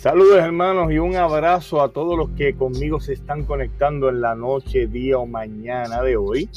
Saludos 0.00 0.38
hermanos 0.38 0.90
y 0.90 0.98
un 0.98 1.14
abrazo 1.14 1.82
a 1.82 1.92
todos 1.92 2.16
los 2.16 2.30
que 2.30 2.54
conmigo 2.54 3.00
se 3.00 3.12
están 3.12 3.44
conectando 3.44 4.08
en 4.08 4.22
la 4.22 4.34
noche, 4.34 4.86
día 4.86 5.18
o 5.18 5.26
mañana 5.26 6.00
de 6.00 6.16
hoy. 6.16 6.48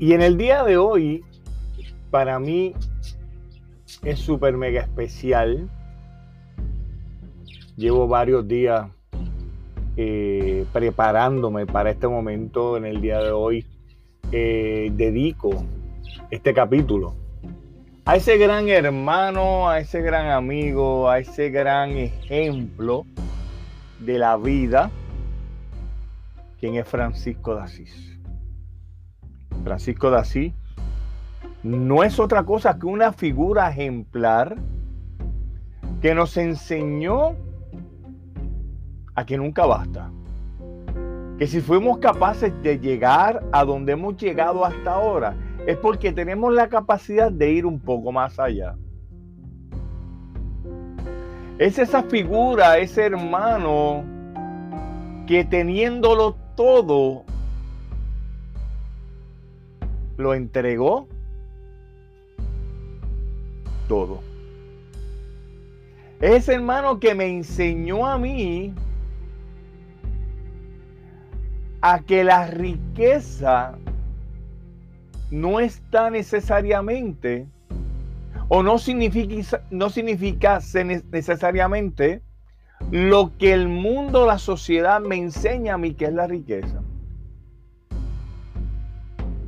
Y 0.00 0.12
en 0.12 0.20
el 0.20 0.36
día 0.36 0.64
de 0.64 0.78
hoy, 0.78 1.22
para 2.10 2.40
mí 2.40 2.74
es 4.02 4.18
súper 4.18 4.56
mega 4.56 4.80
especial. 4.80 5.70
Llevo 7.76 8.08
varios 8.08 8.48
días 8.48 8.88
eh, 9.96 10.66
preparándome 10.72 11.66
para 11.66 11.92
este 11.92 12.08
momento. 12.08 12.78
En 12.78 12.84
el 12.84 13.00
día 13.00 13.20
de 13.20 13.30
hoy 13.30 13.64
eh, 14.32 14.90
dedico 14.96 15.64
este 16.32 16.52
capítulo 16.52 17.19
a 18.10 18.16
ese 18.16 18.38
gran 18.38 18.68
hermano, 18.68 19.70
a 19.70 19.78
ese 19.78 20.02
gran 20.02 20.30
amigo, 20.32 21.08
a 21.08 21.20
ese 21.20 21.48
gran 21.48 21.90
ejemplo 21.90 23.06
de 24.00 24.18
la 24.18 24.36
vida, 24.36 24.90
quien 26.58 26.74
es 26.74 26.88
Francisco 26.88 27.54
de 27.54 27.62
Asís. 27.62 28.18
Francisco 29.62 30.10
de 30.10 30.18
Asís 30.18 30.52
no 31.62 32.02
es 32.02 32.18
otra 32.18 32.42
cosa 32.42 32.80
que 32.80 32.86
una 32.86 33.12
figura 33.12 33.70
ejemplar 33.70 34.56
que 36.02 36.12
nos 36.12 36.36
enseñó 36.36 37.36
a 39.14 39.24
que 39.24 39.36
nunca 39.36 39.66
basta. 39.66 40.10
Que 41.38 41.46
si 41.46 41.60
fuimos 41.60 41.98
capaces 41.98 42.52
de 42.60 42.80
llegar 42.80 43.40
a 43.52 43.64
donde 43.64 43.92
hemos 43.92 44.16
llegado 44.16 44.64
hasta 44.64 44.94
ahora, 44.94 45.36
es 45.66 45.76
porque 45.76 46.12
tenemos 46.12 46.52
la 46.52 46.68
capacidad 46.68 47.30
de 47.30 47.50
ir 47.50 47.66
un 47.66 47.78
poco 47.78 48.12
más 48.12 48.38
allá. 48.38 48.76
Es 51.58 51.78
esa 51.78 52.02
figura, 52.04 52.78
ese 52.78 53.04
hermano 53.04 54.02
que 55.26 55.44
teniéndolo 55.44 56.34
todo, 56.56 57.24
lo 60.16 60.34
entregó 60.34 61.06
todo. 63.88 64.20
Es 66.20 66.42
ese 66.42 66.54
hermano 66.54 66.98
que 66.98 67.14
me 67.14 67.26
enseñó 67.26 68.06
a 68.06 68.18
mí 68.18 68.74
a 71.80 72.00
que 72.00 72.24
la 72.24 72.46
riqueza 72.46 73.78
no 75.30 75.60
está 75.60 76.10
necesariamente 76.10 77.46
o 78.48 78.62
no 78.62 78.78
significa, 78.78 79.62
no 79.70 79.90
significa 79.90 80.58
necesariamente 81.10 82.22
lo 82.90 83.36
que 83.38 83.52
el 83.52 83.68
mundo, 83.68 84.26
la 84.26 84.38
sociedad 84.38 85.00
me 85.00 85.16
enseña 85.16 85.74
a 85.74 85.78
mí 85.78 85.94
que 85.94 86.06
es 86.06 86.12
la 86.12 86.26
riqueza. 86.26 86.82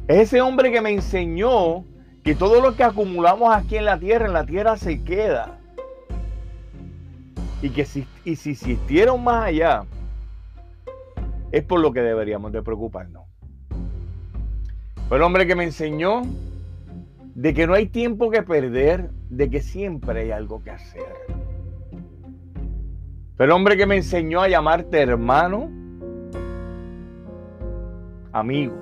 ese 0.06 0.40
hombre 0.40 0.70
que 0.70 0.80
me 0.80 0.90
enseñó 0.90 1.84
que 2.22 2.34
todo 2.34 2.60
lo 2.60 2.76
que 2.76 2.84
acumulamos 2.84 3.54
aquí 3.54 3.76
en 3.76 3.86
la 3.86 3.98
tierra, 3.98 4.26
en 4.26 4.32
la 4.32 4.46
tierra 4.46 4.76
se 4.76 5.02
queda. 5.02 5.58
Y 7.62 7.70
que 7.70 7.84
si, 7.84 8.06
y 8.24 8.36
si 8.36 8.50
existieron 8.50 9.22
más 9.24 9.46
allá, 9.46 9.84
es 11.50 11.64
por 11.64 11.80
lo 11.80 11.92
que 11.92 12.00
deberíamos 12.00 12.52
de 12.52 12.62
preocuparnos. 12.62 13.31
Fue 15.08 15.18
el 15.18 15.22
hombre 15.22 15.46
que 15.46 15.54
me 15.54 15.64
enseñó 15.64 16.22
de 17.34 17.54
que 17.54 17.66
no 17.66 17.74
hay 17.74 17.86
tiempo 17.86 18.30
que 18.30 18.42
perder, 18.42 19.10
de 19.30 19.50
que 19.50 19.60
siempre 19.60 20.22
hay 20.22 20.30
algo 20.30 20.62
que 20.62 20.70
hacer. 20.70 21.14
Fue 23.36 23.46
el 23.46 23.52
hombre 23.52 23.76
que 23.76 23.86
me 23.86 23.96
enseñó 23.96 24.42
a 24.42 24.48
llamarte 24.48 25.00
hermano, 25.00 25.70
amigo, 28.32 28.74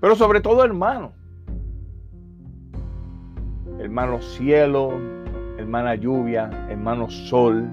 pero 0.00 0.16
sobre 0.16 0.40
todo 0.40 0.64
hermano. 0.64 1.12
Hermano 3.80 4.22
cielo, 4.22 4.92
hermana 5.58 5.94
lluvia, 5.94 6.50
hermano 6.68 7.10
sol, 7.10 7.68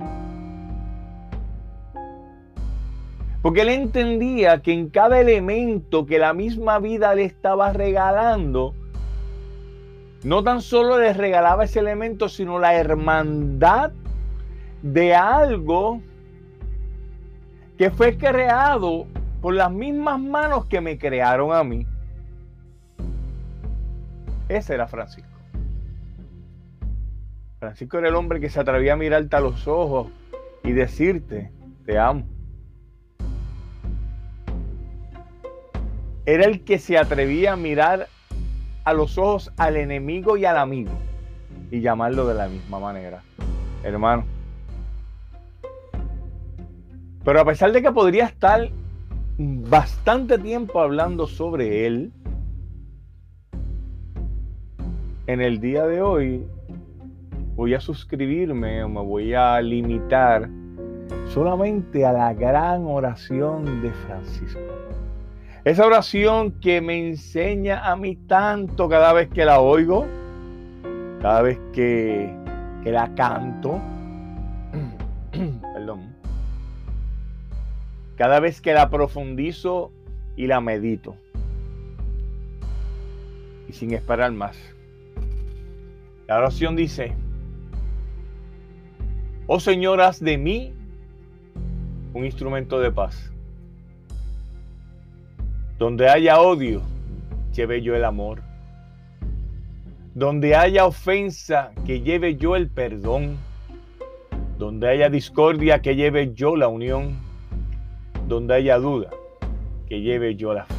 Porque 3.41 3.61
él 3.61 3.69
entendía 3.69 4.61
que 4.61 4.71
en 4.71 4.89
cada 4.89 5.19
elemento 5.19 6.05
que 6.05 6.19
la 6.19 6.33
misma 6.33 6.79
vida 6.79 7.15
le 7.15 7.23
estaba 7.23 7.73
regalando, 7.73 8.75
no 10.23 10.43
tan 10.43 10.61
solo 10.61 10.99
le 10.99 11.13
regalaba 11.13 11.63
ese 11.63 11.79
elemento, 11.79 12.29
sino 12.29 12.59
la 12.59 12.75
hermandad 12.75 13.91
de 14.83 15.15
algo 15.15 16.01
que 17.77 17.89
fue 17.89 18.15
creado 18.15 19.07
por 19.41 19.55
las 19.55 19.71
mismas 19.71 20.19
manos 20.19 20.65
que 20.65 20.81
me 20.81 20.99
crearon 20.99 21.51
a 21.51 21.63
mí. 21.63 21.87
Ese 24.47 24.75
era 24.75 24.87
Francisco. 24.87 25.29
Francisco 27.59 27.97
era 27.97 28.09
el 28.09 28.15
hombre 28.15 28.39
que 28.39 28.49
se 28.49 28.59
atrevía 28.59 28.93
a 28.93 28.97
mirarte 28.97 29.35
a 29.35 29.39
los 29.39 29.67
ojos 29.67 30.07
y 30.63 30.73
decirte, 30.73 31.51
te 31.85 31.97
amo. 31.97 32.25
Era 36.25 36.45
el 36.45 36.63
que 36.63 36.79
se 36.79 36.97
atrevía 36.97 37.53
a 37.53 37.55
mirar 37.55 38.07
a 38.83 38.93
los 38.93 39.17
ojos 39.17 39.51
al 39.57 39.77
enemigo 39.77 40.37
y 40.37 40.45
al 40.45 40.57
amigo 40.57 40.91
y 41.71 41.81
llamarlo 41.81 42.27
de 42.27 42.35
la 42.35 42.47
misma 42.47 42.79
manera. 42.79 43.23
Hermano. 43.83 44.25
Pero 47.23 47.39
a 47.39 47.45
pesar 47.45 47.71
de 47.71 47.81
que 47.81 47.91
podría 47.91 48.25
estar 48.25 48.69
bastante 49.37 50.37
tiempo 50.37 50.79
hablando 50.81 51.27
sobre 51.27 51.85
él, 51.87 52.11
en 55.27 55.41
el 55.41 55.59
día 55.61 55.85
de 55.85 56.01
hoy 56.01 56.45
voy 57.55 57.73
a 57.73 57.79
suscribirme 57.79 58.83
o 58.83 58.89
me 58.89 59.01
voy 59.01 59.33
a 59.33 59.61
limitar 59.61 60.49
solamente 61.27 62.05
a 62.05 62.11
la 62.11 62.33
gran 62.33 62.85
oración 62.85 63.81
de 63.81 63.91
Francisco. 63.91 64.59
Esa 65.63 65.85
oración 65.85 66.53
que 66.59 66.81
me 66.81 66.97
enseña 66.97 67.85
a 67.91 67.95
mí 67.95 68.15
tanto 68.15 68.89
cada 68.89 69.13
vez 69.13 69.29
que 69.29 69.45
la 69.45 69.59
oigo, 69.59 70.07
cada 71.21 71.43
vez 71.43 71.59
que, 71.71 72.33
la 72.83 73.13
canto, 73.13 73.79
perdón, 75.73 76.15
cada 78.15 78.39
vez 78.39 78.59
que 78.59 78.73
la 78.73 78.89
profundizo 78.89 79.91
y 80.35 80.47
la 80.47 80.61
medito. 80.61 81.15
Y 83.69 83.73
sin 83.73 83.93
esperar 83.93 84.31
más. 84.31 84.57
La 86.25 86.37
oración 86.37 86.75
dice, 86.75 87.13
oh 89.45 89.59
señoras 89.59 90.19
de 90.19 90.39
mí 90.39 90.73
un 92.15 92.25
instrumento 92.25 92.79
de 92.79 92.91
paz 92.91 93.31
donde 95.81 96.07
haya 96.07 96.39
odio, 96.39 96.83
lleve 97.55 97.81
yo 97.81 97.95
el 97.95 98.05
amor. 98.05 98.43
Donde 100.13 100.55
haya 100.55 100.85
ofensa, 100.85 101.71
que 101.87 102.01
lleve 102.01 102.35
yo 102.35 102.55
el 102.55 102.69
perdón. 102.69 103.37
Donde 104.59 104.87
haya 104.87 105.09
discordia, 105.09 105.81
que 105.81 105.95
lleve 105.95 106.35
yo 106.35 106.55
la 106.55 106.67
unión. 106.67 107.17
Donde 108.27 108.53
haya 108.53 108.77
duda, 108.77 109.09
que 109.89 110.01
lleve 110.01 110.35
yo 110.35 110.53
la 110.53 110.65
fe. 110.65 110.75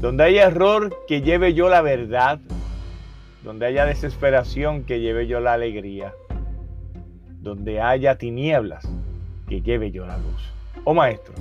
Donde 0.00 0.24
haya 0.24 0.48
error, 0.48 0.92
que 1.06 1.22
lleve 1.22 1.54
yo 1.54 1.68
la 1.68 1.82
verdad. 1.82 2.40
Donde 3.44 3.66
haya 3.66 3.86
desesperación, 3.86 4.82
que 4.82 4.98
lleve 4.98 5.28
yo 5.28 5.38
la 5.38 5.52
alegría. 5.52 6.14
Donde 7.28 7.80
haya 7.80 8.18
tinieblas, 8.18 8.90
que 9.48 9.62
lleve 9.62 9.92
yo 9.92 10.04
la 10.04 10.18
luz. 10.18 10.52
Oh 10.82 10.94
maestro, 10.94 11.34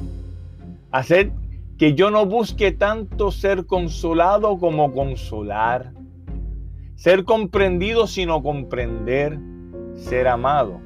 hacer 0.91 1.31
que 1.77 1.94
yo 1.94 2.12
no 2.12 2.25
busque 2.25 2.71
tanto 2.71 3.31
ser 3.31 3.65
consolado 3.65 4.57
como 4.57 4.91
consolar, 4.94 5.94
ser 6.95 7.24
comprendido 7.24 8.06
sino 8.07 8.44
comprender, 8.44 9.39
ser 9.95 10.27
amado 10.27 10.81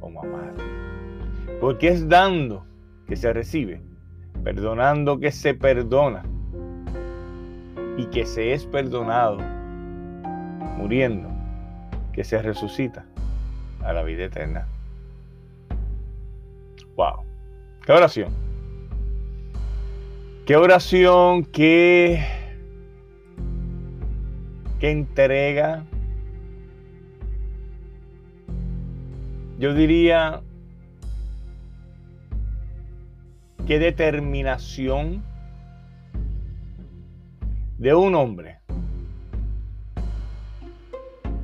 como 0.00 0.22
amar. 0.22 0.54
Porque 1.60 1.88
es 1.88 2.08
dando 2.08 2.64
que 3.06 3.16
se 3.16 3.32
recibe, 3.32 3.82
perdonando 4.42 5.18
que 5.18 5.30
se 5.30 5.54
perdona 5.54 6.24
y 7.98 8.06
que 8.06 8.24
se 8.24 8.52
es 8.52 8.64
perdonado, 8.66 9.38
muriendo, 10.78 11.28
que 12.12 12.24
se 12.24 12.40
resucita 12.40 13.04
a 13.82 13.92
la 13.92 14.02
vida 14.02 14.24
eterna. 14.24 14.66
Wow. 16.96 17.24
¿Qué 17.84 17.92
oración? 17.92 18.45
¿Qué 20.46 20.54
oración? 20.54 21.44
¿Qué, 21.44 22.24
qué 24.78 24.92
entrega? 24.92 25.84
Yo 29.58 29.74
diría, 29.74 30.42
qué 33.66 33.80
determinación 33.80 35.24
de 37.78 37.94
un 37.94 38.14
hombre 38.14 38.60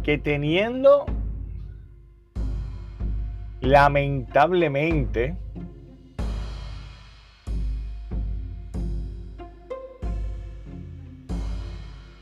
que 0.04 0.16
teniendo 0.16 1.06
lamentablemente 3.60 5.41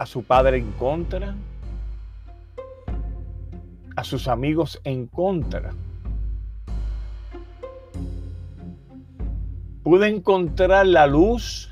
a 0.01 0.07
su 0.07 0.23
padre 0.23 0.57
en 0.57 0.73
contra, 0.73 1.35
a 3.95 4.03
sus 4.03 4.29
amigos 4.29 4.81
en 4.85 5.07
contra. 5.07 5.75
Pude 9.83 10.09
encontrar 10.09 10.87
la 10.87 11.07
luz 11.07 11.71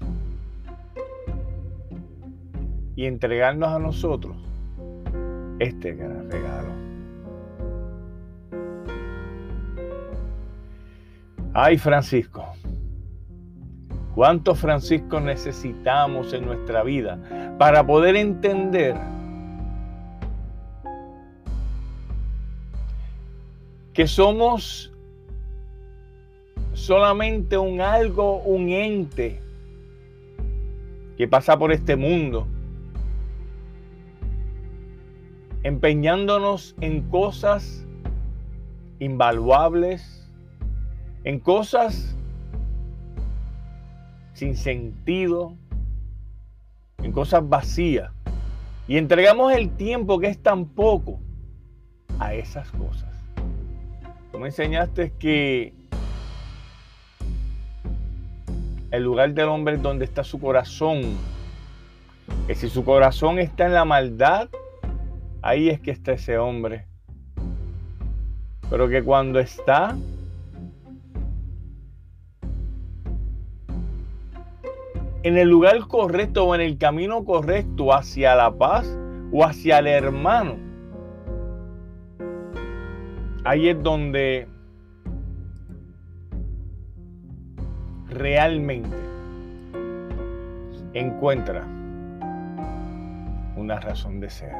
y 2.96 3.06
entregarnos 3.06 3.70
a 3.70 3.78
nosotros 3.78 4.36
este 5.58 5.94
gran 5.94 6.30
regalo. 6.30 6.68
Ay, 11.54 11.78
Francisco, 11.78 12.44
¿cuántos 14.14 14.58
Franciscos 14.58 15.22
necesitamos 15.22 16.34
en 16.34 16.44
nuestra 16.44 16.82
vida 16.82 17.47
para 17.58 17.84
poder 17.84 18.16
entender 18.16 18.94
que 23.92 24.06
somos 24.06 24.92
solamente 26.72 27.58
un 27.58 27.80
algo, 27.80 28.38
un 28.42 28.68
ente 28.68 29.42
que 31.16 31.26
pasa 31.26 31.58
por 31.58 31.72
este 31.72 31.96
mundo 31.96 32.46
empeñándonos 35.64 36.76
en 36.80 37.02
cosas 37.10 37.86
invaluables, 39.00 40.26
en 41.24 41.40
cosas 41.40 42.16
sin 44.34 44.56
sentido, 44.56 45.54
en 47.02 47.12
cosas 47.12 47.48
vacías. 47.48 48.10
Y 48.86 48.96
entregamos 48.96 49.52
el 49.52 49.70
tiempo 49.70 50.18
que 50.18 50.28
es 50.28 50.42
tan 50.42 50.66
poco 50.66 51.20
a 52.18 52.34
esas 52.34 52.70
cosas. 52.72 53.08
Tú 54.32 54.38
me 54.38 54.48
enseñaste 54.48 55.12
que 55.18 55.74
el 58.90 59.02
lugar 59.02 59.34
del 59.34 59.48
hombre 59.48 59.74
es 59.74 59.82
donde 59.82 60.04
está 60.04 60.24
su 60.24 60.40
corazón. 60.40 61.02
Que 62.46 62.54
si 62.54 62.68
su 62.68 62.84
corazón 62.84 63.38
está 63.38 63.66
en 63.66 63.74
la 63.74 63.84
maldad, 63.84 64.48
Ahí 65.40 65.68
es 65.68 65.80
que 65.80 65.90
está 65.92 66.12
ese 66.12 66.36
hombre. 66.36 66.86
Pero 68.68 68.88
que 68.88 69.02
cuando 69.02 69.38
está 69.38 69.96
en 75.22 75.36
el 75.36 75.48
lugar 75.48 75.78
correcto 75.88 76.44
o 76.44 76.54
en 76.54 76.60
el 76.60 76.78
camino 76.78 77.24
correcto 77.24 77.92
hacia 77.92 78.34
la 78.34 78.56
paz 78.56 78.86
o 79.32 79.44
hacia 79.44 79.78
el 79.78 79.88
hermano, 79.88 80.56
ahí 83.44 83.68
es 83.68 83.82
donde 83.82 84.46
realmente 88.10 88.96
encuentra 90.94 91.66
una 93.56 93.80
razón 93.80 94.20
de 94.20 94.30
ser. 94.30 94.52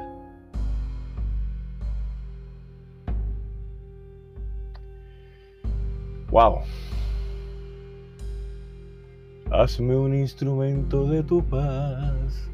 Wow. 6.30 6.60
Hazme 9.50 9.96
un 9.96 10.14
instrumento 10.14 11.06
de 11.06 11.22
tu 11.22 11.42
paz. 11.42 12.50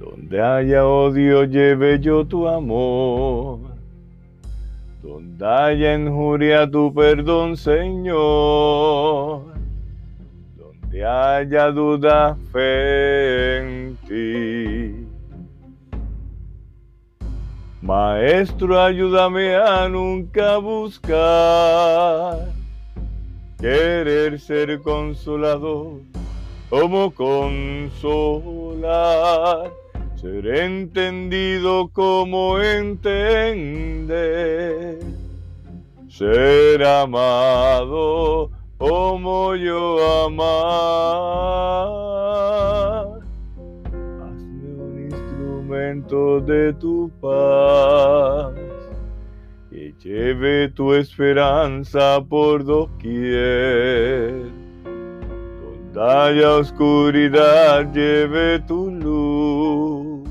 Donde 0.00 0.40
haya 0.40 0.86
odio, 0.86 1.44
lleve 1.44 2.00
yo 2.00 2.26
tu 2.26 2.48
amor. 2.48 3.58
Donde 5.02 5.46
haya 5.46 5.94
injuria, 5.94 6.70
tu 6.70 6.90
perdón, 6.94 7.58
Señor. 7.58 9.42
Donde 10.56 11.04
haya 11.04 11.70
duda, 11.70 12.34
fe 12.50 13.58
en 13.58 13.98
ti. 14.08 15.06
Maestro, 17.82 18.80
ayúdame 18.80 19.54
a 19.54 19.86
nunca 19.86 20.56
buscar 20.56 22.61
querer 23.62 24.38
ser 24.40 24.78
consolado 24.80 26.02
como 26.68 27.10
consolar, 27.12 27.92
ser 30.16 30.46
entendido 30.46 31.88
como 31.92 32.60
entender, 32.60 34.08
ser 36.10 36.82
amado 36.82 38.50
como 38.78 39.54
yo 39.54 40.26
amar. 40.26 41.62
De 46.46 46.72
tu 46.74 47.10
paz, 47.22 48.52
lleve 50.04 50.68
tu 50.68 50.94
esperanza 50.94 52.22
por 52.28 52.64
doquier. 52.64 54.34
Donde 54.84 56.00
haya 56.00 56.56
oscuridad, 56.56 57.92
lleve 57.92 58.58
tu 58.60 58.90
luz. 58.90 60.28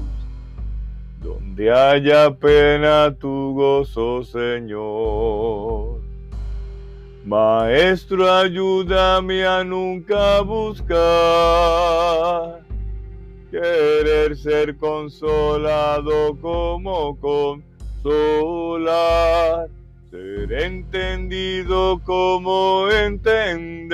Donde 1.22 1.72
haya 1.72 2.34
pena, 2.34 3.16
tu 3.18 3.54
gozo, 3.54 4.24
Señor. 4.24 6.01
Maestro, 7.24 8.32
ayúdame 8.34 9.46
a 9.46 9.63
nunca 9.63 10.42
buscar 10.42 10.92
querer 13.51 14.36
ser 14.36 14.75
consolado 14.78 16.36
como 16.42 17.16
consolar, 18.03 19.70
ser 20.10 20.51
entendido 20.51 22.01
como 22.05 22.89
entender, 22.89 23.93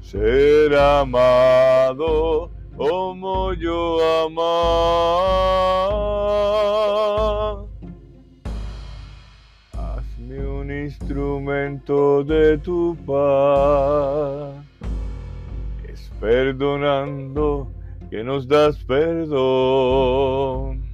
ser 0.00 0.74
amado 0.74 2.50
como 2.76 3.52
yo 3.54 3.98
amar. 4.26 4.36
Hazme 9.72 10.46
un 10.46 10.70
instrumento 10.70 12.22
de 12.24 12.58
tu 12.58 12.96
paz 13.06 14.66
perdonando 16.20 17.68
que 18.10 18.22
nos 18.24 18.46
das 18.46 18.76
perdón. 18.84 20.85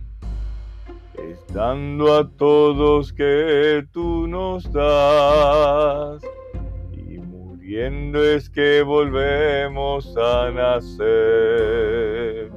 Dando 1.53 2.15
a 2.15 2.29
todos 2.29 3.12
que 3.12 3.85
tú 3.93 4.27
nos 4.27 4.71
das. 4.73 6.23
Y 6.93 7.19
muriendo 7.19 8.23
es 8.23 8.49
que 8.49 8.83
volvemos 8.83 10.17
a 10.17 10.51
nacer. 10.51 12.51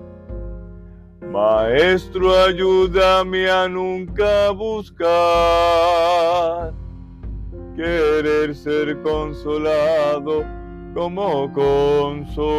Maestro, 1.32 2.34
ayúdame 2.34 3.50
a 3.50 3.68
nunca 3.68 4.52
buscar 4.52 6.74
querer 7.76 8.56
ser 8.56 9.02
consolado 9.02 10.46
como 10.94 11.52
consolar 11.52 12.56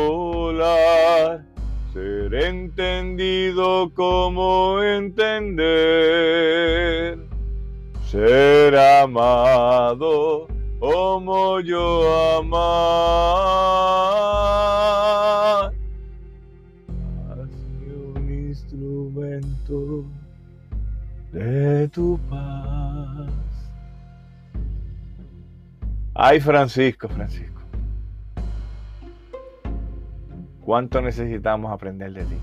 ser 1.97 2.35
entendido 2.35 3.91
como 3.95 4.83
entender, 4.83 5.65
ser 8.05 8.77
amado 8.77 10.47
como 10.79 11.59
yo 11.61 12.37
amar. 12.39 13.33
Hazme 17.31 17.95
un 18.15 18.31
instrumento 18.51 20.05
de 21.33 21.89
tu 21.89 22.21
paz. 22.29 23.33
Ay, 26.15 26.41
Francisco, 26.41 27.09
Francisco. 27.09 27.56
¿Cuánto 30.67 31.01
necesitamos 31.01 31.73
aprender 31.73 32.13
de 32.13 32.25
ti? 32.25 32.37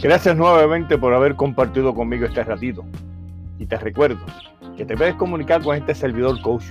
Gracias 0.00 0.36
nuevamente 0.36 0.96
por 0.96 1.12
haber 1.12 1.34
compartido 1.34 1.92
conmigo 1.92 2.26
este 2.26 2.44
ratito. 2.44 2.84
Y 3.58 3.66
te 3.66 3.76
recuerdo 3.78 4.24
que 4.76 4.84
te 4.84 4.96
puedes 4.96 5.16
comunicar 5.16 5.64
con 5.64 5.76
este 5.76 5.96
servidor 5.96 6.40
Coach 6.42 6.66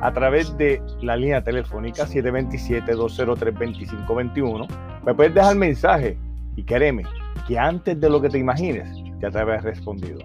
a 0.00 0.12
través 0.14 0.56
de 0.56 0.80
la 1.02 1.14
línea 1.14 1.44
telefónica 1.44 2.06
727-203-2521. 2.06 4.66
Me 5.04 5.12
puedes 5.12 5.34
dejar 5.34 5.56
mensaje 5.56 6.16
y 6.58 6.64
créeme 6.64 7.04
que 7.46 7.56
antes 7.56 8.00
de 8.00 8.10
lo 8.10 8.20
que 8.20 8.28
te 8.28 8.38
imagines, 8.38 8.88
ya 9.20 9.30
te 9.30 9.38
habrás 9.38 9.62
respondido. 9.62 10.18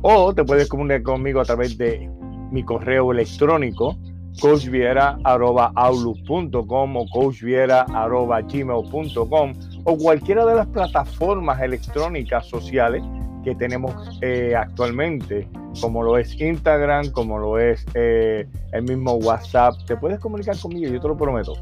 O 0.00 0.34
te 0.34 0.42
puedes 0.42 0.70
comunicar 0.70 1.02
conmigo 1.02 1.38
a 1.40 1.44
través 1.44 1.76
de 1.76 2.10
mi 2.50 2.64
correo 2.64 3.12
electrónico 3.12 3.94
coachviera.outlook.com 4.40 6.96
o 6.96 7.06
coachviera.gmail.com 7.10 9.52
o 9.84 9.98
cualquiera 9.98 10.46
de 10.46 10.54
las 10.54 10.66
plataformas 10.68 11.60
electrónicas 11.60 12.46
sociales 12.46 13.02
que 13.44 13.54
tenemos 13.54 14.18
eh, 14.22 14.54
actualmente, 14.56 15.46
como 15.80 16.02
lo 16.02 16.16
es 16.16 16.40
Instagram, 16.40 17.10
como 17.10 17.38
lo 17.38 17.58
es 17.58 17.84
eh, 17.92 18.48
el 18.72 18.82
mismo 18.82 19.16
WhatsApp. 19.16 19.74
Te 19.86 19.94
puedes 19.96 20.18
comunicar 20.20 20.58
conmigo, 20.58 20.90
yo 20.90 20.98
te 21.00 21.08
lo 21.08 21.18
prometo. 21.18 21.52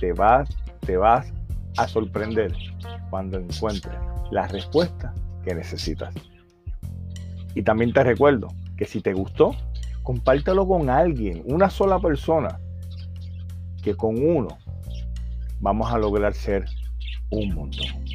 Te 0.00 0.12
vas, 0.12 0.48
te 0.84 0.96
vas 0.96 1.32
a 1.76 1.86
sorprender 1.86 2.52
cuando 3.10 3.38
encuentres 3.38 3.98
la 4.30 4.46
respuesta 4.46 5.14
que 5.44 5.54
necesitas. 5.54 6.14
Y 7.54 7.62
también 7.62 7.92
te 7.92 8.04
recuerdo 8.04 8.48
que 8.76 8.84
si 8.84 9.00
te 9.00 9.12
gustó, 9.12 9.52
compártelo 10.02 10.66
con 10.66 10.90
alguien, 10.90 11.42
una 11.46 11.70
sola 11.70 11.98
persona, 11.98 12.58
que 13.82 13.94
con 13.94 14.18
uno 14.18 14.58
vamos 15.60 15.92
a 15.92 15.98
lograr 15.98 16.34
ser 16.34 16.66
un 17.30 17.54
montón. 17.54 18.07